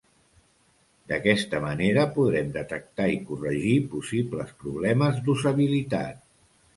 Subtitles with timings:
[1.09, 6.25] D'aquesta manera, podrem detectar i corregir possibles problemes d'usabilitat.